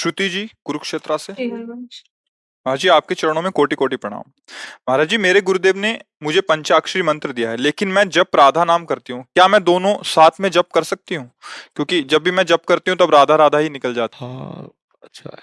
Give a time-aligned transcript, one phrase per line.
[0.00, 1.32] श्रुति जी कुरुक्षेत्रा से?
[2.66, 4.22] हाँ जी आपके चरणों में कोटि कोटि प्रणाम।
[4.88, 8.84] महाराज जी मेरे गुरुदेव ने मुझे पंचाक्षरी मंत्र दिया है लेकिन मैं जब राधा नाम
[8.84, 11.30] करती हूँ। क्या मैं दोनों साथ में जप कर सकती हूँ?
[11.76, 14.70] क्योंकि जब भी मैं जप करती हूँ तब राधा राधा ही निकल जाता हाँ
[15.02, 15.42] अच्छा है।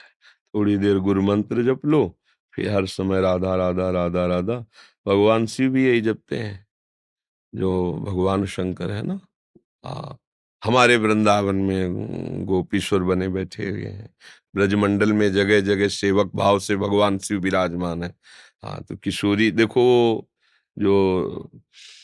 [0.54, 2.06] थोड़ी देर गुरु मंत्र जप लो
[2.54, 4.58] फिर हर समय राधा राधा राधा राधा।
[5.08, 6.66] भगवान शिव भी यही जपते हैं
[7.54, 9.20] जो भगवान शंकर है ना?
[9.86, 10.18] हाँ।
[10.64, 14.10] हमारे वृंदावन में गोपीश्वर बने बैठे हुए हैं।
[14.56, 18.14] ब्रजमंडल में जगह जगह सेवक, भाव से भगवान शिव विराजमान है।
[18.64, 20.28] हाँ तो किशोरी, देखो,
[20.78, 21.50] जो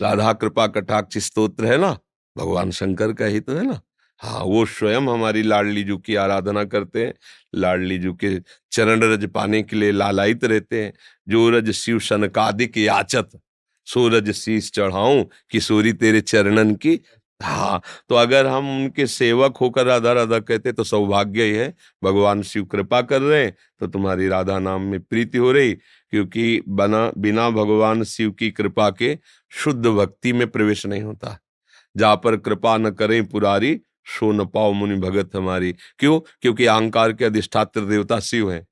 [0.02, 1.98] राधा कृपा कटाक्ष स्तोत्र है ना,
[2.36, 3.80] भगवान शंकर का ही तो है ना।
[4.22, 7.14] हाँ वो स्वयं हमारी लाडली जू की आराधना करते हैं।
[7.56, 8.38] लाडली जू के
[8.72, 10.94] चरण रज पाने के लिए लालायित रहते हैं।
[11.28, 13.30] जो रज शिव सनकादिक याचत,
[13.88, 17.00] सो रज शीस चढ़ाऊं, किशोरी तेरे चरणन की
[17.44, 21.74] हाँ तो अगर हम उनके सेवक होकर राधा राधा कहते तो सौभाग्य ही है।
[22.04, 26.62] भगवान शिव कृपा कर रहे हैं तो तुम्हारी राधा नाम में प्रीति हो रही, क्योंकि
[26.70, 29.18] बना, बिना भगवान शिव की कृपा के
[29.52, 31.38] शुद्ध भक्ति में प्रवेश नहीं होता।
[31.96, 36.20] जहाँ पर कृपा न करें पुरारी, सो न पाओ मुनि भगत हमारी। क्यों?
[36.42, 38.66] क्योंकि अहंकार के अधिष्ठात्र देवता शिव है।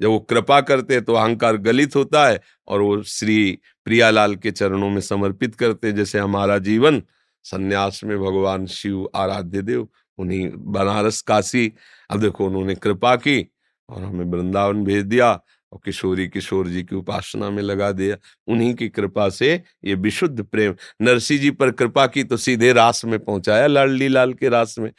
[0.00, 4.50] जब वो कृपा करते हैं तो अहंकार गलित होता है, और वो श्री प्रियालाल के
[4.50, 7.02] चरणों में समर्पित करते हैं, जैसे हमारा जीवन
[7.44, 9.88] संन्यास में भगवान शिव आराध्य देव,
[10.18, 11.72] उन्हीं बनारस काशी
[12.10, 13.40] अब देखो, उन्होंने कृपा की
[13.88, 15.32] और हमें वृंदावन भेज दिया
[15.72, 18.16] और किशोरी किशोर जी की उपासना में लगा दिया।
[18.48, 19.52] उन्हीं की कृपा से
[19.84, 24.32] ये विशुद्ध प्रेम। नरसी जी पर कृपा की तो सीधे रास में पहुँचाया, लाडली लाल
[24.32, 24.90] के रास में।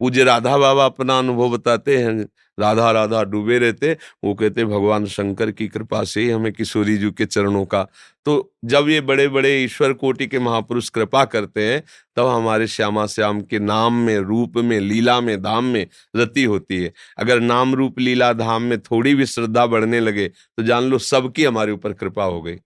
[0.00, 2.26] पूज्य राधा बाबा अपना अनुभव बताते हैं।
[2.58, 7.10] राधा राधा डूबे रहते, वो कहते, भगवान शंकर की कृपा से ही हमें किशोरी जी
[7.10, 7.86] के चरणों का
[8.26, 11.82] तो जब ये बड़े बड़े ईश्वर कोटि के महापुरुष कृपा करते हैं,
[12.16, 16.82] तब हमारे श्यामा श्याम के नाम में, रूप में, लीला में, धाम में रति होती
[16.82, 20.98] है। अगर नाम रूप, लीला, धाम में थोड़ी भी श्रद्धा बढ़ने लगे तो जान लो
[21.00, 22.56] सबकी हमारे ऊपर कृपा हो गई।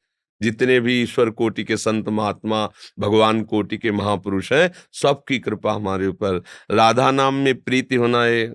[0.40, 2.66] जितने भी ईश्वर कोटि के संत महात्मा,
[2.98, 8.52] भगवान कोटि के महापुरुष हैं, सबकी कृपा हमारे ऊपर। राधा नाम में प्रीति होना है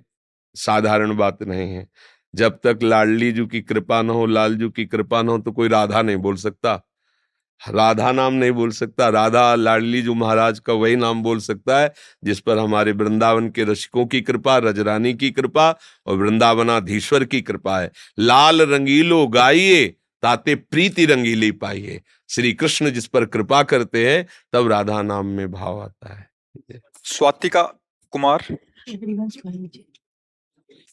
[0.55, 1.87] साधारण बात नहीं है।
[2.33, 5.67] जब तक लाडली जू की कृपा न हो लालजू की कृपा न हो तो कोई
[5.67, 6.73] राधा नहीं बोल सकता।
[7.61, 11.93] राधा नाम नहीं बोल सकता। राधा लाडली जो महाराज का वही नाम बोल सकता है
[12.23, 15.69] जिस पर हमारे वृंदावन के रसिकों की कृपा रजरानी की कृपा
[16.07, 19.85] और वृंदावनाधीश्वर की कृपा है। लाल रंगीलो गाइए
[20.23, 25.51] ताते प्रीति रंगीली पाइए। श्री कृष्ण जिस पर कृपा करते हैं तब राधा नाम में
[25.51, 26.29] भाव आता है।
[27.03, 27.63] स्वातिका
[28.13, 28.45] कुमार।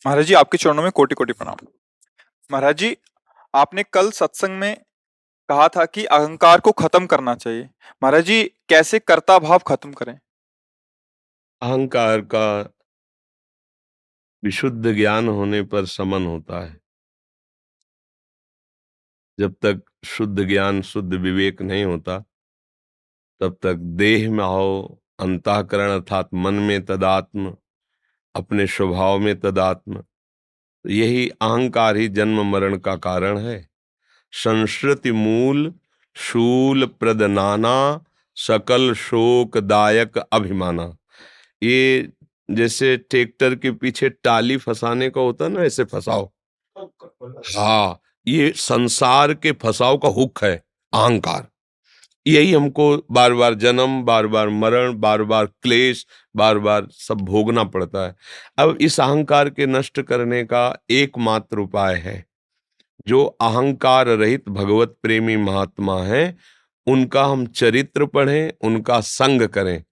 [0.06, 1.66] महाराज जी, आपके चरणों में कोटि कोटि प्रणाम।
[2.52, 2.96] महाराज जी,
[3.54, 4.76] आपने कल सत्संग में
[5.48, 7.70] कहा था कि अहंकार को खत्म करना चाहिए।
[8.02, 10.18] महाराज जी, कैसे कर्ता भाव खत्म करें?
[11.62, 12.74] अहंकार का
[14.44, 16.80] विशुद्ध ज्ञान होने पर समन होता है।
[19.38, 22.24] जब तक शुद्ध ज्ञान, शुद्ध विवेक नहीं होता,
[23.40, 27.56] तब तक देह में आओ, अंतकरण अर्थात मन में तदात्म
[28.34, 33.68] अपने स्वभाव में तदात्म। तो यही अहंकार ही जन्म मरण का कारण है।
[34.32, 35.74] संस्कृति मूल
[36.14, 38.04] शूल प्रद नाना
[38.36, 40.96] सकल शोकदायक अभिमाना।
[41.62, 42.12] ये
[42.50, 46.32] जैसे ट्रैक्टर के पीछे टाली फंसाने का होता ना ऐसे फंसाओ।
[47.56, 51.48] हाँ। ये संसार के फसाव का हुक है अहंकार।
[52.26, 57.64] यही हमको बार बार जन्म बार बार मरण बार बार क्लेश बार बार सब भोगना
[57.64, 58.16] पड़ता है।
[58.58, 62.26] अब इस अहंकार के नष्ट करने का एकमात्र उपाय है।
[63.08, 66.36] जो अहंकार रहित भगवत प्रेमी महात्मा है,
[66.86, 69.82] उनका हम चरित्र पढ़ें, उनका संग करें।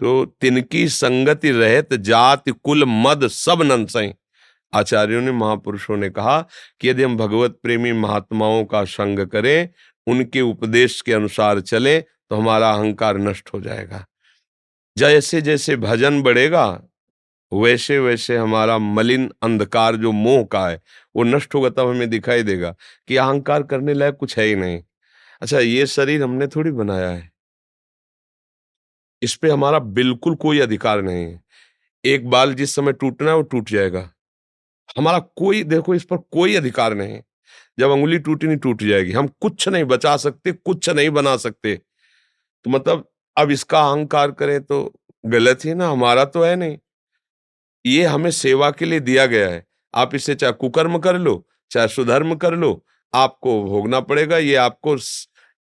[0.00, 4.12] तो तिनकी संगति रहत जाति, कुल, मद सब नंसई
[4.74, 6.40] आचार्यों ने, महापुरुषों ने कहा
[6.80, 9.68] कि यदि हम भगवत प्रेमी महात्माओं का संग करें
[10.06, 14.06] उनके उपदेश के अनुसार चले तो हमारा अहंकार नष्ट हो जाएगा।
[14.98, 16.82] जैसे जैसे भजन बढ़ेगा,
[17.52, 20.82] वैसे वैसे हमारा मलिन अंधकार जो मोह का है,
[21.16, 22.74] वो नष्ट होगा, तब हमें दिखाई देगा
[23.08, 24.82] कि अहंकार करने लायक कुछ है ही नहीं।
[25.40, 27.32] अच्छा ये शरीर हमने थोड़ी बनाया है।
[29.22, 31.42] इस पे हमारा बिल्कुल कोई अधिकार नहीं है।
[32.04, 34.10] एक बाल जिस समय टूटना है, वो टूट जाएगा।
[34.98, 37.20] हमारा कोई, देखो, इस पर कोई अधिकार नहीं
[37.78, 41.74] जब अंगुली टूटी नहीं टूट जाएगी। हम कुछ नहीं बचा सकते, कुछ नहीं बना सकते।
[42.64, 44.92] तो मतलब अब इसका अहंकार करें तो
[45.24, 46.78] गलत ही ना, हमारा तो है नहीं।
[47.84, 49.64] ये हमें सेवा के लिए दिया गया है।
[49.94, 52.82] आप इसे चाहे कुकर्म कर लो, चाहे सुधर्म कर लो,
[53.12, 54.96] आपको भोगना पड़ेगा, ये आपको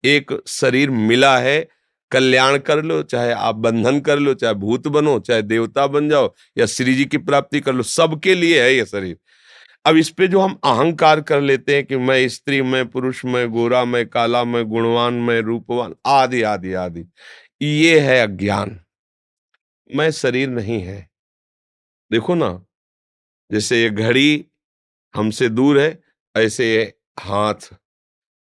[0.04, 1.68] एक शरीर मिला है,
[2.12, 6.34] कल्याण कर लो, चाहे आप बंधन कर लो, चाहे भूत बनो, चाहे देवता बन जाओ,
[6.58, 9.18] या श्री जी की प्राप्ति कर लो, सबके लिए है ये शरीर।
[9.86, 13.50] अब इस पे जो हम अहंकार कर लेते हैं कि मैं स्त्री, मैं पुरुष, मैं
[13.50, 17.06] गोरा, मैं काला, मैं गुणवान, मैं रूपवान, आदि आदि आदि।
[17.62, 18.80] ये है अज्ञान।
[19.96, 21.10] मैं शरीर नहीं है।
[22.12, 22.66] देखो ना,
[23.52, 24.46] जैसे ये घड़ी
[25.16, 26.04] हमसे दूर है,
[26.38, 27.74] ऐसे ये हाथ,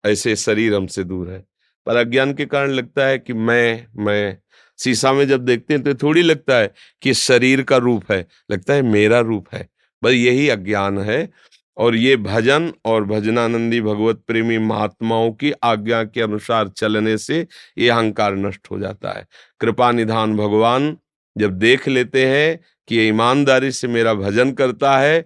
[0.06, 1.46] ऐसे शरीर हमसे दूर है।
[1.86, 4.38] पर अज्ञान के कारण लगता है कि मैं मैं,
[4.80, 8.74] शीशा में जब देखते हैं तो थोड़ी लगता है कि शरीर का रूप है, लगता
[8.74, 9.70] है मेरा रूप है।
[10.04, 11.30] बस यही अज्ञान है।
[11.78, 17.46] और ये भजन और भजनानंदी भगवत प्रेमी महात्माओं की आज्ञा के अनुसार चलने से
[17.78, 19.26] ये अहंकार नष्ट हो जाता है।
[19.62, 20.98] कृपा निधान भगवान,
[21.36, 25.22] जब देख लेते हैं कि ये ईमानदारी से मेरा भजन करता है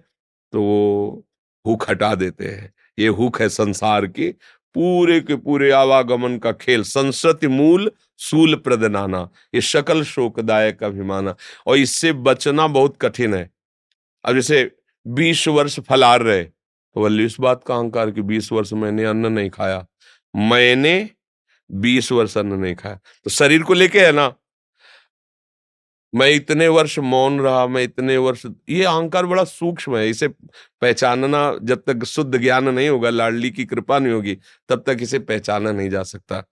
[0.52, 1.24] तो वो
[1.64, 4.28] हुक हटा देते हैं। ये हुक है संसार की
[4.74, 11.34] पूरे के पूरे आवागमन का खेल, संस्कृति मूल सूल प्रदनाना ये शकल शोकदायक अभिमाना।
[11.66, 13.48] और इससे बचना बहुत कठिन है।
[14.24, 14.70] अब जैसे
[15.06, 19.32] बीस वर्ष फलार रहे तो वल्ली इस बात का अहंकार कि बीस वर्ष मैंने अन्न
[19.32, 19.86] नहीं खाया।
[20.36, 21.10] मैंने
[21.70, 24.34] बीस वर्ष अन्न नहीं खाया। तो शरीर को लेके है ना,
[26.14, 31.58] मैं इतने वर्ष मौन रहा, मैं इतने वर्ष, ये अहंकार बड़ा सूक्ष्म है। इसे पहचानना,
[31.62, 34.38] जब तक शुद्ध ज्ञान नहीं होगा, लाडली की कृपा नहीं होगी,
[34.68, 36.44] तब तक इसे पहचाना नहीं जा सकता।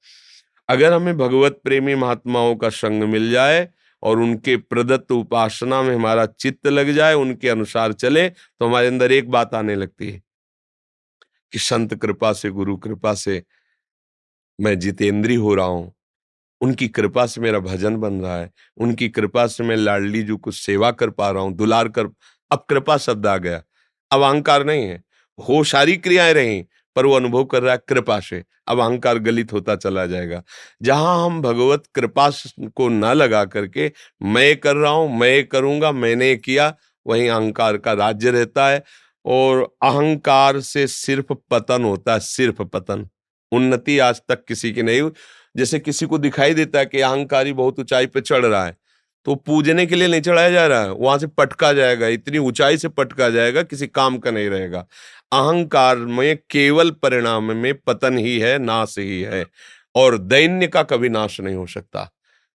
[0.68, 3.68] अगर हमें भगवत प्रेमी महात्माओं का संग मिल जाए
[4.02, 9.12] और उनके प्रदत्त उपासना में हमारा चित्त लग जाए, उनके अनुसार चले तो हमारे अंदर
[9.12, 10.22] एक बात आने लगती है
[11.52, 13.43] कि संत कृपा से, गुरु कृपा से
[14.58, 15.93] मैं जितेंद्री हो रहा हूँ।
[16.60, 20.54] उनकी कृपा से मेरा भजन बन रहा है। उनकी कृपा से मैं लाडली जो कुछ
[20.56, 22.06] सेवा कर पा रहा हूँ, दुलार कर,
[22.50, 23.62] अब कृपा शब्द आ गया।
[24.11, 25.02] अब अहंकार नहीं है।
[25.38, 26.64] हो सारी क्रियाएँ रही
[26.96, 30.42] पर वो अनुभव कर रहा है, कृपा से। अब अहंकार गलित होता चला जाएगा।
[30.82, 32.28] जहाँ हम भगवत कृपा
[32.76, 33.90] को न लगा करके,
[34.22, 36.75] मैं कर रहा हूँ, मैं करूँगा, मैंने किया,
[37.06, 38.82] वहीं अहंकार का राज्य रहता है।
[39.25, 43.08] और अहंकार से सिर्फ़ पतन होता है, सिर्फ़ पतन।
[43.52, 45.11] उन्नति आज तक किसी की नहीं
[45.54, 48.76] जैसे किसी को दिखाई देता है कि अहंकारी बहुत ऊंचाई पर चढ़ रहा है
[49.26, 52.76] तो पूजने के लिए नहीं चढ़ाया जा रहा है। वहाँ से पटका जाएगा, इतनी ऊंचाई
[52.78, 54.87] से पटका जाएगा, किसी काम का नहीं रहेगा।
[55.32, 59.44] अहंकार में केवल परिणाम में पतन ही है, नाश ही है
[59.94, 62.10] और दैन्य का कभी नाश नहीं हो सकता।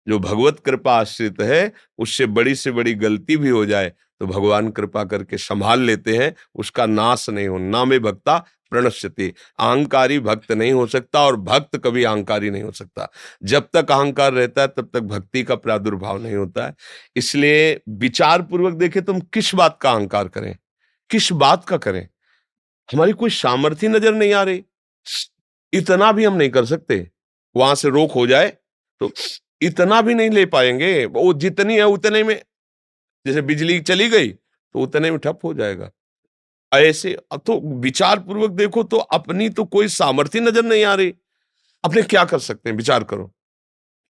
[0.08, 4.70] जो भगवत कृपा आश्रित है, उससे बड़ी से बड़ी गलती भी हो जाए तो भगवान
[4.72, 8.38] कृपा करके संभाल लेते हैं, उसका नाश नहीं हो। नामे भक्ता,
[8.72, 9.28] प्रणश्यति।
[9.60, 13.10] अहंकारी भक्त नहीं हो सकता और भक्त कभी अहंकारी नहीं हो सकता।
[13.44, 16.74] जब तक अहंकार रहता है, तब तक भक्ति का प्रादुर्भाव नहीं होता है।
[17.16, 20.56] इसलिए विचार पूर्वक देखे तुम किस बात का अहंकार करें?
[21.10, 22.08] किस बात का करें?
[22.94, 24.64] हमारी कोई सामर्थ्य नज़र नहीं आ रही।
[25.74, 27.08] इतना भी हम नहीं कर सकते।
[27.56, 28.48] वहाँ से रोक हो जाए
[29.02, 29.12] तो
[29.62, 32.42] इतना भी नहीं ले पाएँगे। वो जितनी है उतने में,
[33.26, 35.90] जैसे बिजली चली गई तो उतने में ठप हो जाएगा।
[36.72, 41.14] ऐसे तो विचार पूर्वक देखो तो अपनी तो कोई सामर्थ्य नज़र नहीं आ रही।
[41.84, 42.76] अपने क्या कर सकते हैं?
[42.78, 43.32] विचार करो।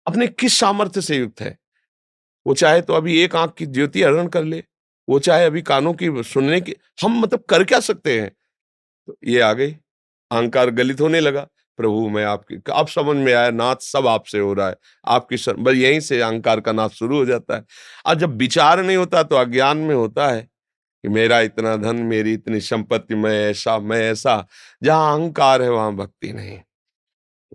[0.07, 1.57] अपने किस सामर्थ्य से युक्त है?
[2.47, 4.63] वो चाहे तो अभी एक आँख की ज्योति हरण कर ले।
[5.09, 8.31] वो चाहे अभी कानों की सुनने की, हम मतलब कर क्या सकते हैं?
[9.07, 9.73] तो ये आ गई।
[10.31, 14.53] अहंकार गलित होने लगा। प्रभु, मैं आपकी अब समझ में आया, नाथ सब आपसे हो
[14.55, 17.65] रहा है। आपकी बस यहीं से अहंकार का नाथ शुरू हो जाता है।
[18.07, 20.41] और जब विचार नहीं होता तो अज्ञान में होता है
[21.03, 24.47] कि मेरा इतना धन, मेरी इतनी संपत्ति, मैं ऐसा मैं ऐसा।
[24.83, 26.59] जहाँ अहंकार है, वहाँ भक्ति नहीं।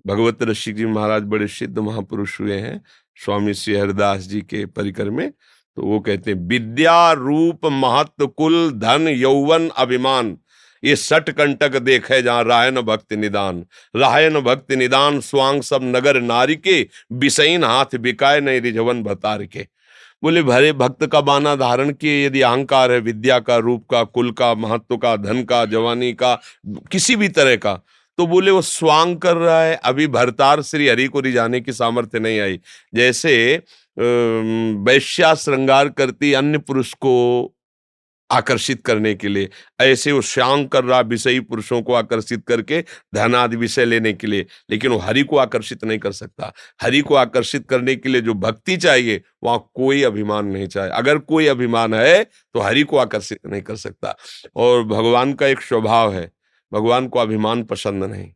[0.07, 2.83] भगवत ऋषि जी महाराज बड़े सिद्ध महापुरुष हुए हैं,
[3.15, 5.31] स्वामी श्री हरिदास जी के परिकर में।
[5.75, 10.37] तो वो कहते हैं, विद्या रूप महत्व कुल धन यौवन अभिमान।
[10.83, 13.63] ये सट कंटक देखे जहाँ रायन भक्ति निदान।
[13.95, 19.67] रायन भक्ति निदान, स्वांग सब नगर नारी के, बिसईन हाथ बिकाए नहीं रिझवन भतार के।
[20.23, 24.31] बोले, भरे भक्त का बाना धारण किए, यदि अहंकार है विद्या का, रूप का, कुल
[24.31, 26.33] का, महत्व का, धन का, जवानी का,
[26.91, 27.73] किसी भी तरह का।
[28.17, 32.19] तो बोले, वो स्वांग कर रहा है, अभी भरतार श्री हरि को रिझाने की सामर्थ्य
[32.19, 32.59] नहीं आई।
[32.95, 33.61] जैसे
[33.97, 37.13] वैश्या श्रृंगार करती अन्य पुरुष को
[38.29, 39.49] आकर्षित करने के लिए,
[39.81, 42.83] ऐसे वो श्यांग कर रहा विषयी पुरुषों को आकर्षित करके
[43.15, 47.15] धनादि विषय लेने के लिए, लेकिन वो हरि को आकर्षित नहीं कर सकता। हरि को
[47.15, 51.93] आकर्षित करने के लिए जो भक्ति चाहिए, वहाँ कोई अभिमान नहीं चाहिए। अगर कोई अभिमान
[51.93, 54.15] है तो हरि को आकर्षित नहीं कर सकता।
[54.55, 56.31] और भगवान का एक स्वभाव है,
[56.71, 58.31] भगवान को अभिमान पसंद नहीं।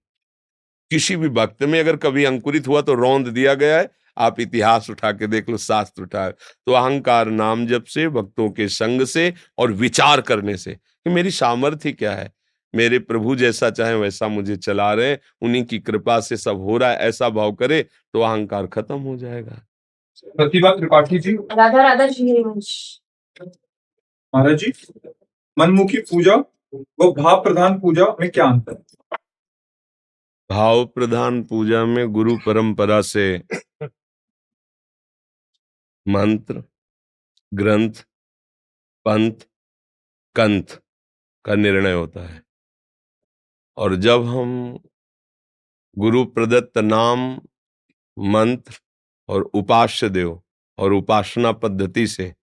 [0.92, 4.90] किसी भी भक्त में अगर कभी अंकुरित हुआ तो रौंद दिया गया है आप इतिहास
[4.90, 9.34] उठा के देख लो शास्त्र उठा। तो अहंकार नाम जब से भक्तों के संग से
[9.58, 12.32] और विचार करने से। कि मेरी सामर्थ्य क्या है?
[12.76, 16.90] मेरे प्रभु जैसा चाहे वैसा मुझे चला रहे उन्हीं की कृपा से सब हो रहा
[16.92, 17.82] है। ऐसा भाव करे
[18.14, 19.62] तो अहंकार खत्म हो जाएगा।
[20.28, 22.44] प्रतिभा त्रिपाठी जी। राधा राधा जी।
[24.34, 24.72] महाराज जी
[25.58, 26.36] मनमुखी पूजा
[26.74, 28.74] वो भाव प्रधान पूजा में क्या अंतर
[30.50, 33.38] भाव प्रधान पूजा में गुरु परंपरा से
[36.08, 36.64] मंत्र,
[37.54, 37.92] ग्रंथ,
[39.06, 39.32] पंथ,
[40.36, 40.64] कंथ
[41.46, 42.44] का निर्णय होता है।
[43.78, 44.80] और जब हम
[45.98, 47.42] गुरु प्रदत्त नाम,
[48.18, 48.74] मंत्र
[49.30, 50.44] और उपास्य देव
[50.78, 52.34] और उपासना पद्धति से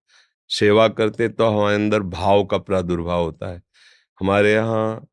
[0.49, 3.63] सेवा करते तो हमारे अंदर भाव का प्रादुर्भाव होता है।
[4.21, 5.07] हमारे यहाँ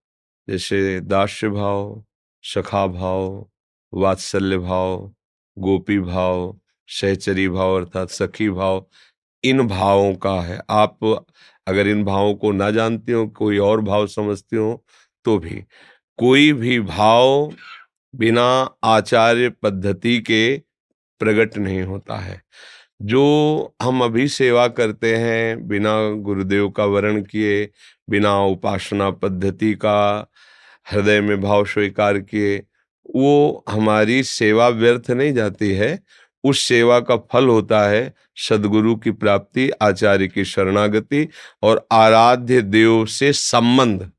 [0.49, 2.05] जैसे दास्य भाव,
[2.43, 3.49] सखा भाव,
[3.93, 5.15] वात्सल्य भाव,
[5.57, 8.85] गोपी भाव सहचरी भाव अर्थात सखी भाव,
[9.43, 10.99] इन भावों का है। आप
[11.67, 14.83] अगर इन भावों को ना जानते हो, कोई और भाव समझते हो
[15.25, 15.63] तो भी।
[16.17, 17.53] कोई भी भाव
[18.15, 20.57] बिना आचार्य पद्धति के
[21.19, 22.41] प्रकट नहीं होता है।
[23.01, 27.69] जो हम अभी सेवा करते हैं, बिना गुरुदेव का वर्ण किए,
[28.09, 30.31] बिना उपासना पद्धति का,
[30.91, 32.57] हृदय में भाव स्वीकार किए,
[33.15, 36.03] वो हमारी सेवा व्यर्थ नहीं जाती है।
[36.45, 41.27] उस सेवा का फल होता है सदगुरु की प्राप्ति, आचार्य की शरणागति
[41.63, 44.11] और आराध्य देव से संबंध,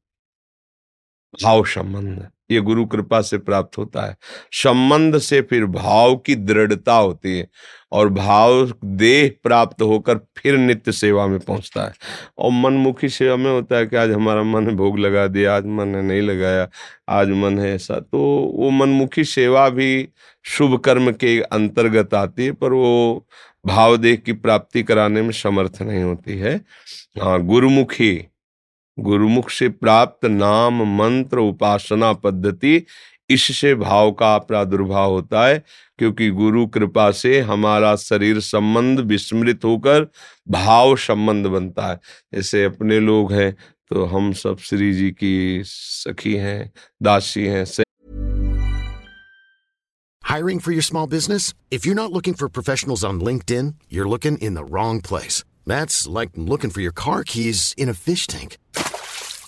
[1.35, 4.17] भाव संबंध। ये गुरु कृपा से प्राप्त होता है।
[4.53, 7.49] संबंध से फिर भाव की दृढ़ता होती है
[7.93, 11.93] और भाव, देह प्राप्त होकर फिर नित्य सेवा में पहुँचता है।
[12.39, 15.95] और मनमुखी सेवा में होता है कि आज हमारा मन भोग लगा दिया, आज मन
[15.95, 16.69] है नहीं लगाया,
[17.09, 18.19] आज मन है ऐसा। तो
[18.55, 20.09] वो मनमुखी सेवा भी
[20.45, 23.27] शुभ कर्म के अंतर्गत आती है, पर वो
[23.67, 26.57] भाव देह की प्राप्ति कराने में समर्थ नहीं होती है।
[27.23, 28.29] हाँ गुरुमुखी
[28.99, 32.83] गुरुमुख से प्राप्त नाम, मंत्र, उपासना पद्धति,
[33.31, 35.63] इससे भाव का प्रादुर्भाव होता है,
[35.99, 40.07] क्योंकि गुरु कृपा से हमारा शरीर संबंध विस्मृत होकर
[40.49, 42.01] भाव संबंध बनता है।
[42.35, 43.53] जैसे अपने लोग हैं
[43.91, 46.71] तो हम सब श्री जी की सखी हैं,
[47.03, 47.65] दासी हैं
[50.23, 54.11] hiring for your small business if you not looking for professionals on LinkedIn you are
[54.11, 58.27] looking in the wrong place that's like looking for your car keys in a fish
[58.31, 58.53] tank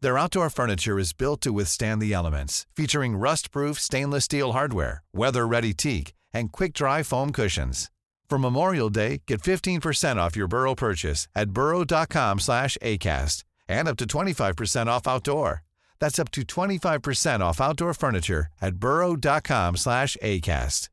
[0.00, 5.74] Their outdoor furniture is built to withstand the elements, featuring rust-proof stainless steel hardware, weather-ready
[5.74, 7.90] teak, and quick-dry foam cushions.
[8.30, 13.96] For Memorial Day, get 15% off your Burrow purchase at burrow.com slash ACAST and up
[13.96, 15.62] to 25% off outdoor.
[15.98, 20.88] That's up to 25% off outdoor furniture at burrow.com slash ACAST.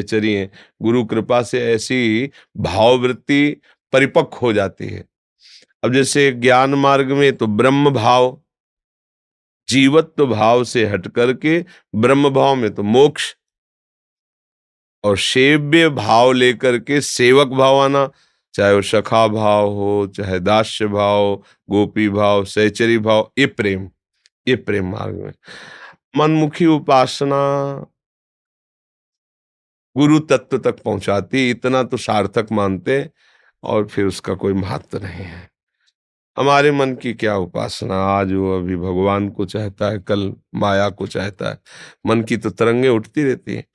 [0.00, 0.50] चरिए
[0.82, 3.60] गुरु कृपा से ऐसी भाववृत्ति
[3.92, 5.04] परिपक्व हो जाती है
[5.87, 8.41] अब जैसे ज्ञान मार्ग में तो ब्रह्म भाव,
[9.69, 11.65] जीवत्व भाव से हट करके
[11.95, 13.35] ब्रह्म भाव में तो मोक्ष
[15.03, 18.09] और सेव्य भाव लेकर के सेवक भाव आना,
[18.53, 21.35] चाहे वो सखा भाव हो, चाहे दास्य भाव,
[21.69, 23.89] गोपी भाव, सहचरी भाव, ये प्रेम
[24.47, 25.33] ये प्रेम मार्ग में।
[26.17, 27.43] मनमुखी उपासना
[29.95, 33.09] गुरु तत्व तक पहुंचाती, इतना तो सार्थक मानते
[33.63, 35.56] और फिर उसका कोई महत्व नहीं है।
[36.39, 37.95] हमारे मन की क्या उपासना?
[37.95, 41.57] आज वो अभी भगवान को चाहता है, कल माया को चाहता है।
[42.05, 43.65] मन की तो तरंगे उठती रहती है।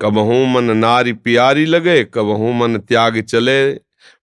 [0.00, 3.72] कबहू मन नारी प्यारी लगे कबहू मन त्याग चले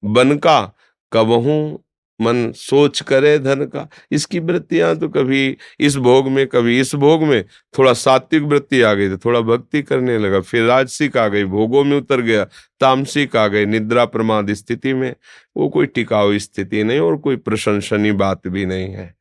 [0.04, 0.76] बन का
[1.14, 1.84] कबहू
[2.22, 7.24] मन सोच करे धन का। इसकी वृत्तियाँ तो कभी इस भोग में, कभी इस भोग
[7.24, 7.44] में।
[7.78, 11.84] थोड़ा सात्विक वृत्ति आ गई तो थोड़ा भक्ति करने लगा। फिर राजसिक आ गई, भोगों
[11.84, 12.44] में उतर गया,
[12.80, 15.14] तामसिक आ गई, निद्रा प्रमाद स्थिति में।
[15.58, 19.14] वो कोई टिकाऊ स्थिति नहीं, और कोई प्रशंसनीय बात भी नहीं है।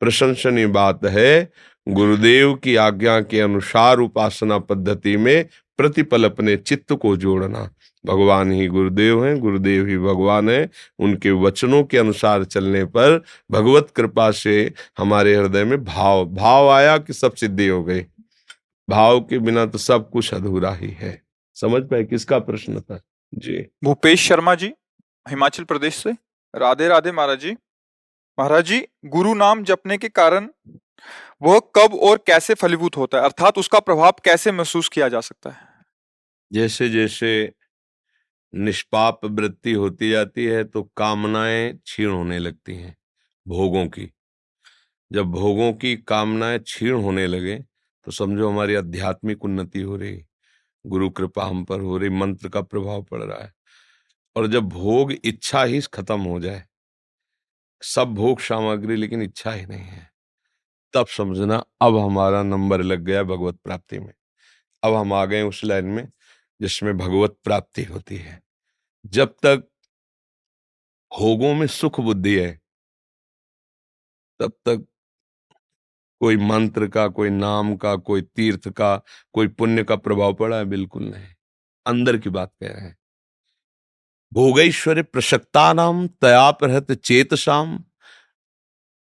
[0.00, 1.50] प्रशंसनीय बात है,
[1.86, 5.44] गुरुदेव की आज्ञा के अनुसार उपासना पद्धति में
[5.78, 7.70] प्रतिपल अपने चित्त को जोड़ना।
[8.06, 13.92] भगवान ही गुरुदेव हैं गुरुदेव ही भगवान है। उनके वचनों के अनुसार चलने पर भगवत
[13.96, 18.00] कृपा से हमारे हृदय में भाव भाव आया कि सब सिद्धि हो गई।
[18.88, 21.22] भाव के बिना तो सब कुछ अधूरा ही है।
[21.54, 23.00] समझ पाए किसका प्रश्न था?
[23.34, 24.72] जी। भूपेश शर्मा जी
[25.28, 26.12] हिमाचल प्रदेश से।
[26.54, 27.52] राधे राधे महाराज जी।
[28.38, 30.48] महाराज जी गुरु नाम जपने के कारण
[31.42, 33.24] वह कब और कैसे फलीभूत होता है?
[33.24, 35.66] अर्थात उसका प्रभाव कैसे महसूस किया जा सकता है?
[36.52, 37.52] जैसे जैसे
[38.52, 42.96] निष्पाप वृत्ति होती जाती है तो कामनाएँ क्षीण होने लगती हैं,
[43.46, 44.10] भोगों की।
[45.10, 47.58] जब भोगों की कामनाएँ क्षीण होने लगे
[48.06, 50.24] तो समझो हमारी आध्यात्मिक उन्नति हो रही,
[50.84, 53.52] गुरु कृपा हम पर हो रही, मंत्र का प्रभाव पड़ रहा है।
[54.36, 56.64] और जब भोग इच्छा ही खत्म हो जाए,
[57.82, 60.08] सब भोग सामग्री लेकिन इच्छा ही नहीं है,
[60.94, 64.12] तब समझना, अब हमारा नंबर लग गया भगवत प्राप्ति में,
[64.82, 66.08] अब हम आ गए उस लाइन में
[66.60, 68.42] जिसमें भगवत प्राप्ति होती है।
[69.06, 69.68] जब तक
[71.18, 72.60] भोगों में सुख बुद्धि है,
[74.40, 74.86] तब तक
[76.20, 80.64] कोई मंत्र का, कोई नाम का, कोई तीर्थ का, कोई पुण्य का प्रभाव पड़ा है?
[80.64, 81.28] बिल्कुल नहीं।
[81.86, 82.98] अंदर की बात कह रहे हैं।
[84.32, 87.84] भोगैश्वर्य प्रसक्ता नाम तया प्रहत चेतसाम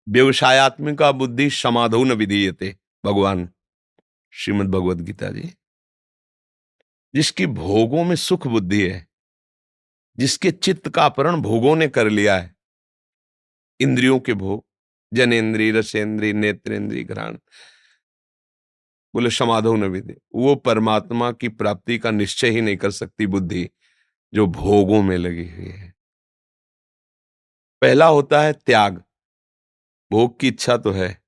[0.10, 3.50] व्यवसायत्मिका बुद्धि समाधो न विधीयते। भगवान
[4.32, 5.54] श्रीमद भगवद गीता जी।
[7.16, 9.08] जिसकी भोगों में सुख बुद्धि है,
[10.18, 12.56] जिसके चित्त का अपहरण भोगों ने कर लिया है।
[13.80, 14.66] इंद्रियों के भोग,
[15.14, 17.38] जनेन्द्रीय रसेंद्रीय नेत्रेंद्रीय घ्राण,
[19.14, 23.70] बोले समाधो न विधि। वो परमात्मा की प्राप्ति का निश्चय ही नहीं कर सकती बुद्धि,
[24.34, 25.94] जो भोगों में लगी हुई है।
[27.82, 29.04] पहला होता है त्याग।
[30.12, 31.23] भोग की इच्छा तो है।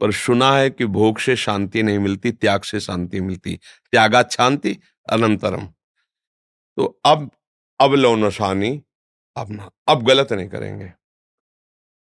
[0.00, 4.78] पर सुना है कि भोग से शांति नहीं मिलती, त्याग से शांति मिलती। त्यागा शांति,
[5.12, 5.66] अनंतरम।
[6.76, 7.30] तो अब
[7.80, 8.82] अब लो नशानी
[9.36, 10.86] अब ना, अब गलत नहीं करेंगे।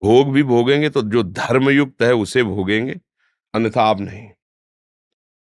[0.04, 3.00] भोग भी भोगेंगे तो जो धर्म युक्त है उसे भोगेंगे,
[3.54, 4.30] अन्यथा अब नहीं।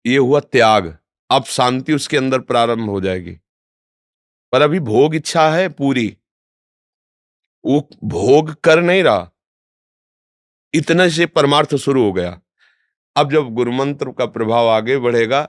[0.06, 0.98] ये हुआ त्याग।
[1.30, 3.38] अब शांति उसके अंदर प्रारंभ हो जाएगी।
[4.52, 6.18] पर अभी भोग इच्छा है पूरी।
[7.64, 9.30] वो भोग कर नहीं रहा।
[10.74, 12.40] इतने से परमार्थ शुरू हो गया।
[13.16, 15.48] अब जब गुरुमंत्र का प्रभाव आगे बढ़ेगा,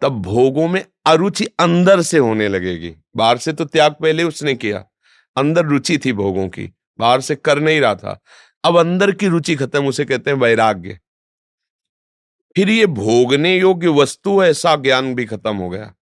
[0.00, 4.84] तब भोगों में अरुचि अंदर से होने लगेगी। बाहर से तो त्याग पहले उसने किया।
[5.36, 8.20] अंदर रुचि थी भोगों की। बाहर से कर नहीं रहा था।
[8.64, 11.00] अब अंदर की रुचि खत्म, उसे कहते हैं वैराग्य।
[12.56, 15.94] फिर ये भोगने योग्य वस्तु ऐसा ज्ञान भी खत्म हो गया।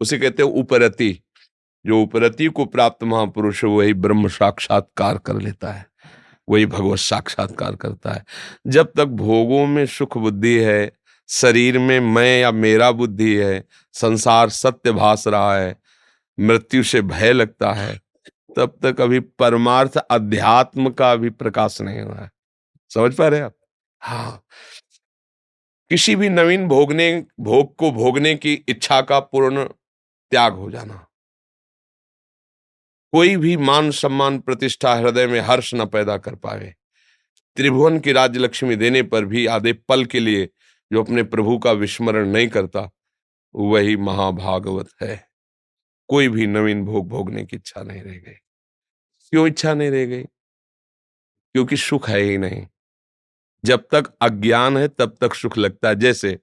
[0.00, 1.20] उसे कहते हैं उपरति।
[1.86, 5.91] जो उपरति को प्राप्त महापुरुष, वही ब्रह्म साक्षात्कार कर लेता है।
[6.48, 8.24] वही भगवत साक्षात्कार करता है।
[8.66, 10.92] जब तक भोगों में सुख बुद्धि है,
[11.28, 15.76] शरीर में मैं या मेरा बुद्धि है, संसार सत्य भास रहा है,
[16.40, 18.00] मृत्यु से भय लगता है,
[18.56, 22.30] तब तक अभी परमार्थ अध्यात्म का भी प्रकाश नहीं हुआ है।
[22.94, 23.54] समझ पा रहे आप?
[24.00, 24.44] हाँ।
[25.90, 29.64] किसी भी नवीन भोगने, भोग को भोगने की इच्छा का पूर्ण
[30.30, 31.06] त्याग हो जाना।
[33.12, 36.74] कोई भी मान सम्मान प्रतिष्ठा हृदय में हर्ष न पैदा कर पाए।
[37.56, 40.46] त्रिभुवन की राजलक्ष्मी देने पर भी आधे पल के लिए
[40.92, 42.90] जो अपने प्रभु का विस्मरण नहीं करता,
[43.54, 45.28] वही महाभागवत है।
[46.08, 48.34] कोई भी नवीन भोग भोगने की इच्छा नहीं रह गई।
[49.30, 50.22] क्यों इच्छा नहीं रह गई?
[51.52, 52.66] क्योंकि सुख है ही नहीं।
[53.64, 56.38] जब तक अज्ञान है, तब तक सुख लगता है। जैसे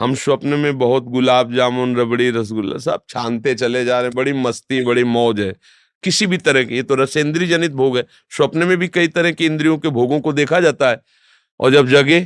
[0.00, 4.32] हम स्वप्न में बहुत गुलाब जामुन, रबड़ी, रसगुल्ला सब छानते चले जा रहे हैं। बड़ी
[4.32, 5.54] मस्ती, बड़ी मौज है।
[6.04, 9.32] किसी भी तरह के, ये तो रसेंद्रीय जनित भोग है। स्वप्न में भी कई तरह
[9.32, 11.02] के इंद्रियों के भोगों को देखा जाता है।
[11.60, 12.20] और जब जगे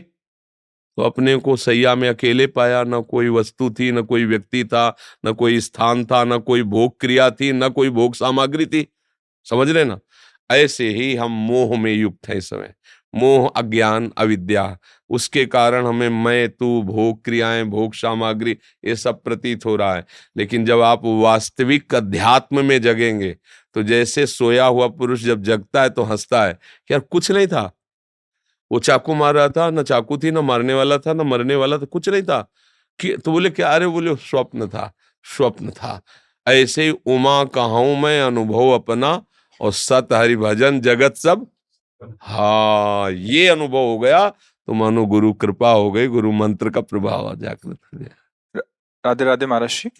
[0.96, 4.96] तो अपने को सैया में अकेले पाया, न कोई वस्तु थी, न कोई व्यक्ति था,
[5.26, 8.86] न कोई स्थान था, न कोई भोग क्रिया थी, न कोई भोग सामग्री थी।
[9.44, 9.98] समझ रहे ना?
[10.50, 12.74] ऐसे ही हम मोह में युक्त हैं इस समय।
[13.14, 14.78] मोह, अज्ञान, अविद्या।
[15.10, 20.04] उसके कारण हमें मैं, तू, भोग, क्रियाएँ, भोग, सामग्री, ये सब प्रतीत हो रहा है।
[20.36, 23.36] लेकिन जब आप वास्तविक अध्यात्म में जगेंगे
[23.74, 26.58] तो जैसे सोया हुआ पुरुष जब जगता है तो हंसता है।
[26.90, 27.72] यार, कुछ नहीं था।
[28.72, 31.78] वो चाकू मार रहा था, ना चाकू थी, ना मारने वाला था, ना मरने वाला
[31.78, 32.52] था, कुछ नहीं था।
[33.00, 34.92] कि तो बोले क्या अरे, बोले, स्वप्न था
[35.36, 36.02] स्वप्न था।
[36.48, 39.22] ऐसे ही उमा कहा मैं, अनुभव अपना,
[39.60, 41.46] और सत हरि भजन, जगत सब
[42.00, 47.34] हाँ ये अनुभव हो गया। तो मानो गुरु कृपा हो गई गुरु मंत्र का प्रभाव
[47.36, 48.62] जागृत हो गया
[49.04, 49.90] राधे राधे महाराज जी।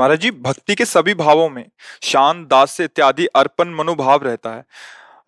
[0.00, 1.64] महाराज जी भक्ति के सभी भावों में
[2.02, 4.64] शान दास इत्यादि अर्पण मनोभाव रहता है।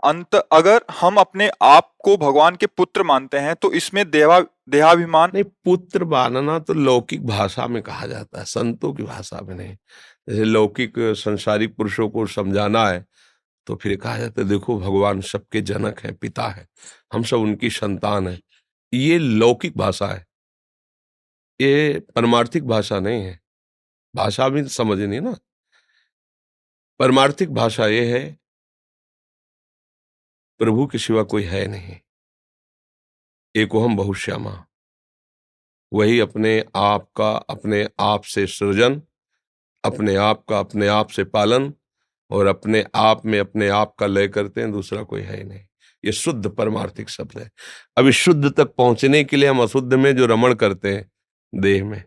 [0.05, 5.31] अंत अगर हम अपने आप को भगवान के पुत्र मानते हैं तो इसमें देवा देहाभिमान
[5.35, 9.77] नहीं पुत्र मानना तो लौकिक भाषा में कहा जाता है संतों की भाषा में नहीं।
[10.29, 13.05] जैसे लौकिक संसारिक पुरुषों को समझाना है
[13.67, 16.69] तो फिर कहा जाता है, देखो, भगवान सबके जनक है, पिता है,
[17.13, 18.41] हम सब उनकी संतान है।
[18.95, 20.27] ये लौकिक भाषा है।
[21.61, 23.41] ये परमार्थिक भाषा नहीं है।
[24.17, 25.39] भाषा भी समझनी ना।
[26.99, 28.39] परमार्थिक भाषा ये है,
[30.59, 31.97] प्रभु के सिवा कोई है नहीं।
[33.57, 34.67] एक हम बहुश्यामा।
[35.93, 39.03] वही अपने आप का, अपने आप से सृजन,
[39.85, 41.75] अपने आप का, अपने आप से पालन
[42.33, 45.61] और अपने आप में अपने आप का लय करते हैं, दूसरा कोई है ही नहीं।
[46.05, 47.51] ये शुद्ध परमार्थिक शब्द है।
[48.09, 51.11] इस शुद्ध तक पहुँचने के लिए हम अशुद्ध में जो रमण करते हैं,
[51.55, 52.03] देह में,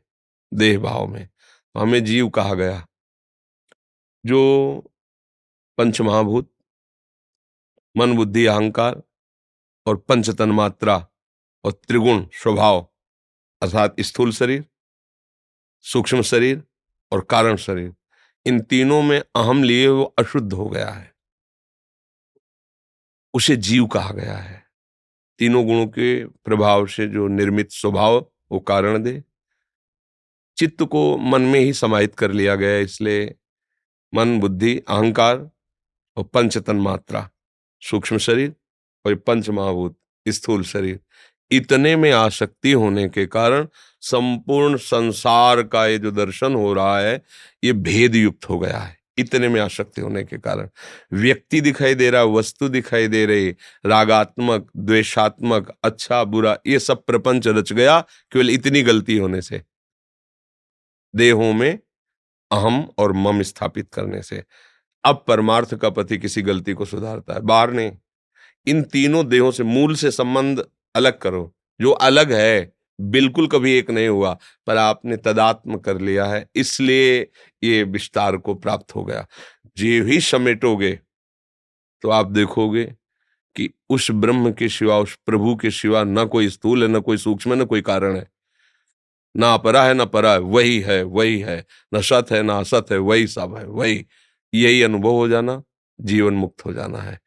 [0.53, 2.85] देह भाव में तो हमें जीव कहा गया।
[4.25, 4.93] जो
[5.77, 6.51] पंच महाभूत
[7.97, 9.01] मन बुद्धि अहंकार
[9.85, 10.95] और पंच तन मात्रा
[11.63, 12.81] और त्रिगुण स्वभाव,
[13.61, 14.65] अर्थात स्थूल शरीर,
[15.85, 16.63] सूक्ष्म शरीर
[17.11, 17.93] और कारण शरीर
[18.45, 21.15] इन तीनों में अहम लिए वो अशुद्ध हो गया है।
[23.33, 24.65] उसे जीव कहा गया है।
[25.39, 29.23] तीनों गुणों के प्रभाव से जो निर्मित स्वभाव, वो कारण दे।
[30.57, 33.35] चित्त को मन में ही समाहित कर लिया गया, इसलिए
[34.13, 35.51] मन, बुद्धि, अहंकार
[36.17, 37.29] और पंचतन मात्रा,
[37.81, 38.55] सूक्ष्म शरीर
[39.05, 40.99] और पंच महाभूत स्थूल शरीर।
[41.51, 43.67] इतने में आसक्ति होने के कारण
[44.01, 47.21] संपूर्ण संसार का ये जो दर्शन हो रहा है,
[47.63, 50.69] ये भेद युक्त हो गया है। इतने में आसक्ति होने के कारण।
[51.13, 53.55] व्यक्ति दिखाई दे रहा, वस्तु दिखाई दे रही,
[53.85, 59.63] रागात्मक, द्वेषात्मक अच्छा बुरा, ये सब प्रपंच रच गया, केवल इतनी गलती होने से।
[61.15, 61.79] देहों में
[62.51, 64.43] अहम और मम स्थापित करने से।
[65.03, 67.91] अब परमार्थ का पति किसी गलती को सुधारता है। बाहर नहीं।
[68.67, 73.91] इन तीनों देहों से मूल से संबंध अलग करो। जो अलग है, बिल्कुल कभी एक
[73.91, 74.33] नहीं हुआ,
[74.67, 77.19] पर आपने तदात्म कर लिया है, इसलिए
[77.63, 79.25] ये विस्तार को प्राप्त हो गया।
[79.77, 80.99] जे भी समेटोगे
[82.03, 82.83] तो आप देखोगे
[83.55, 87.17] कि उस ब्रह्म के सिवा, उस प्रभु के सिवा न कोई स्थूल है, न कोई
[87.17, 88.27] सूक्ष्म न कोई कारण है।
[89.35, 92.85] ना अपरा है, ना परा है, वही है वही है। न सत है, ना असत
[92.91, 94.05] है, वही सब है, वही।
[94.53, 95.61] यही अनुभव हो जाना,
[95.99, 97.19] जीवन मुक्त हो जाना है।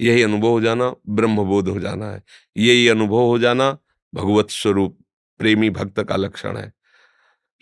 [0.00, 2.22] यही अनुभव हो जाना, ब्रह्मबोध हो जाना है।
[2.56, 3.78] यही अनुभव हो जाना,
[4.14, 4.98] भगवत स्वरूप,
[5.38, 6.72] प्रेमी भक्त का लक्षण है।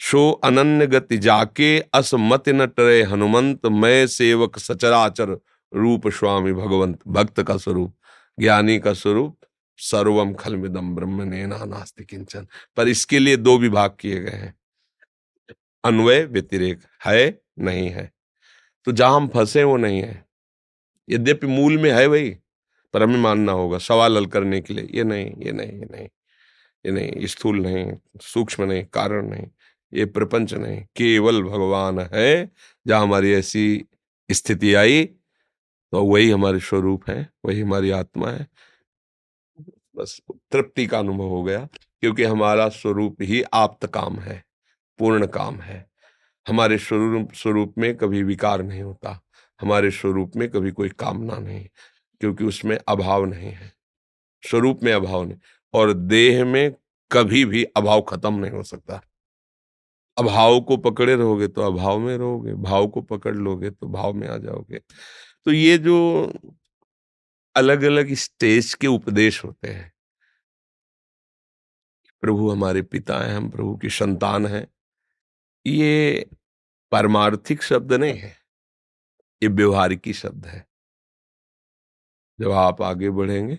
[0.00, 5.40] शो अनन्य गति जाके असमत न टरे हनुमंत, मैं सेवक सचराचर
[5.74, 7.96] रूप स्वामी भगवंत, भक्त का स्वरूप,
[8.40, 9.38] ज्ञानी का स्वरूप
[9.78, 14.54] सर्वम खलमिदम ब्रह्म ने नास्ति किंचन पर इसके लिए दो विभाग किए गए हैं।
[15.84, 18.12] अन्वय व्यतिरेक है, नहीं है।
[18.84, 20.31] तो जहाँ हम फंसे वो नहीं है।
[21.08, 22.30] यद्यपि मूल में है वही,
[22.94, 26.08] पर हमें मानना होगा, सवाल हल करने के लिए, ये नहीं ये नहीं ये नहीं
[26.84, 29.46] ये नहीं स्थूल नहीं, सूक्ष्म नहीं, कारण नहीं,
[29.92, 32.50] ये प्रपंच नहीं, केवल भगवान है,
[32.86, 33.84] जहाँ हमारी ऐसी
[34.28, 35.04] स्थिति आई
[35.92, 38.46] तो वही हमारे स्वरूप है, वही हमारी आत्मा है।
[39.96, 40.20] बस
[40.52, 41.66] तृप्ति का अनुभव हो गया,
[42.00, 44.42] क्योंकि हमारा स्वरूप ही आप्त काम है,
[44.98, 45.86] पूर्ण काम है।
[46.46, 49.20] हमारे स्वरूप स्वरूप में कभी विकार नहीं होता।
[49.62, 51.68] हमारे स्वरूप में कभी कोई कामना नहीं,
[52.20, 53.72] क्योंकि उसमें अभाव नहीं है।
[54.42, 55.38] स्वरूप में अभाव नहीं,
[55.74, 56.74] और देह में
[57.10, 59.00] कभी भी अभाव खत्म नहीं हो सकता।
[60.18, 64.28] अभाव को पकड़े रहोगे तो अभाव में रहोगे, भाव को पकड़ लोगे तो भाव में
[64.28, 64.78] आ जाओगे।
[65.44, 66.32] तो ये जो
[67.54, 69.92] अलग अलग स्टेज के उपदेश होते हैं।
[72.20, 74.66] प्रभु हमारे पिता हैं, हम प्रभु की संतान हैं।
[75.66, 76.26] ये
[76.92, 78.41] परमार्थिक शब्द नहीं है।
[79.42, 80.66] ये व्यवहारिकी शब्द है।
[82.38, 83.56] जब आप आगे बढ़ेंगे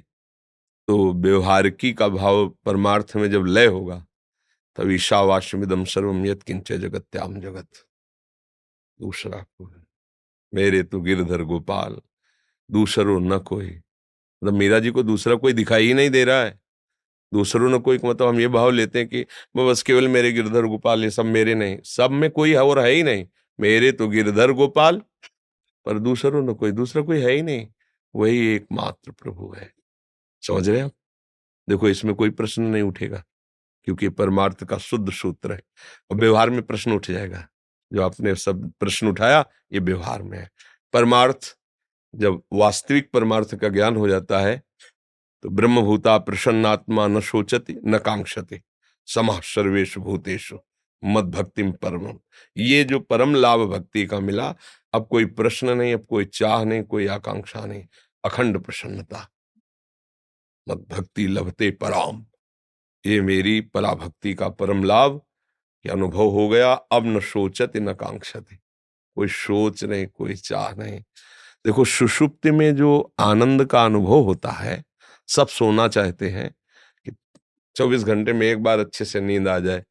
[0.88, 4.06] तो व्यवहारिकी का भाव परमार्थ में जब लय होगा,
[4.76, 7.68] तब ईशावाश्यमिदम सर्वम यत किंच जगत्याम जगत।
[9.00, 9.82] दूसरा कोई
[10.54, 12.02] मेरे तो गिरधर गोपाल,
[12.70, 16.60] दूसरो न कोई। मतलब मीरा जी को दूसरा कोई दिखाई ही नहीं दे रहा है।
[17.32, 21.04] दूसरों ने कोई मतलब हम ये भाव लेते हैं कि बस केवल मेरे गिरधर गोपाल,
[21.04, 23.26] ये सब मेरे नहीं। सब में कोई और है ही नहीं।
[23.60, 25.02] मेरे तो गिरधर गोपाल
[25.86, 27.68] पर दूसरों ने कोई, दूसरा कोई है ही नहीं,
[28.16, 29.74] वही एकमात्र प्रभु है।
[30.42, 30.92] समझ रहे आप?
[31.70, 33.24] देखो, इसमें कोई प्रश्न नहीं उठेगा,
[33.84, 35.62] क्योंकि परमार्थ का शुद्ध सूत्र है।
[36.12, 37.48] और व्यवहार में प्रश्न उठ जाएगा।
[37.94, 40.50] जो आपने सब प्रश्न उठाया, ये व्यवहार में है।
[40.94, 41.58] परमार्थ,
[42.16, 44.64] जब वास्तविक परमार्थ का ज्ञान हो जाता है
[45.44, 48.62] तो ब्रह्मभूता प्रसन्नात्मा न सोचती न कांक्षते
[49.06, 50.54] समा सर्वेश भूतेश
[51.04, 52.20] मद भक्ति परम
[52.58, 54.56] ये जो परम लाभ भक्ति का मिला,
[54.94, 57.88] अब कोई प्रश्न नहीं, अब कोई चाह नहीं, कोई आकांक्षा नहीं,
[58.26, 59.30] अखंड प्रसन्नता।
[60.70, 62.26] मद भक्ति लभते पराम।
[63.06, 65.22] ये मेरी परा भक्ति का परम लाभ
[65.84, 68.46] कि अनुभव हो गया, अब न सोचत न कांक्षत
[69.16, 71.00] कोई सोच नहीं, कोई चाह नहीं।
[71.66, 74.84] देखो, सुषुप्ति में जो आनंद का अनुभव होता है,
[75.28, 76.56] सब सोना चाहते हैं
[77.06, 77.12] कि
[77.76, 79.84] 24 घंटे में एक बार अच्छे से नींद आ जाए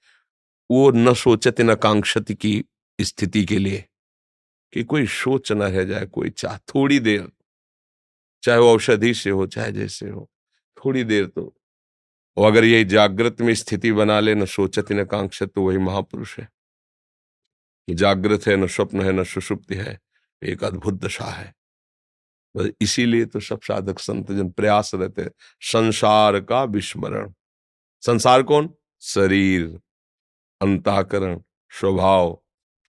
[0.72, 2.64] वो न सोचत, न कांक्षत की
[3.00, 3.84] स्थिति के लिए
[4.72, 7.32] कि कोई सोच न रह जाए, कोई चाह, थोड़ी देर।
[8.42, 10.30] चाहे वो औषधि से हो, चाहे जैसे हो,
[10.76, 11.56] थोड़ी देर तो।
[12.36, 16.38] और अगर यही जागृत में स्थिति बना ले, न सोचत, न कांक्षत तो वही महापुरुष
[16.38, 16.48] है।
[17.90, 20.00] जागृत है, न स्वप्न है, न सुषुप्ति है,
[20.42, 21.54] एक अद्भुत दशा है।
[22.56, 25.30] बस इसीलिए तो सब साधक संत जन प्रयास रहते
[25.60, 27.32] संसार का विस्मरण।
[28.00, 28.74] संसार कौन?
[29.00, 29.80] शरीर।
[30.62, 31.38] अंताकरण,
[31.72, 32.38] स्वभाव,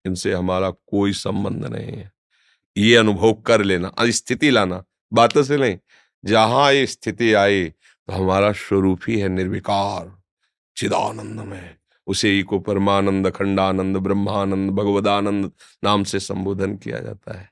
[0.05, 2.11] इनसे हमारा कोई संबंध नहीं है।
[2.77, 4.83] ये अनुभव कर लेना, स्थिति लाना।
[5.13, 5.77] बात से नहीं,
[6.23, 10.11] जहाँ ये स्थिति आई तो हमारा स्वरूप ही है निर्विकार
[10.77, 11.75] चिदानंद में
[12.07, 15.51] उसे ही को परमानंद, खंडानंद, ब्रह्मानंद, भगवदानंद
[15.83, 17.51] नाम से संबोधन किया जाता है।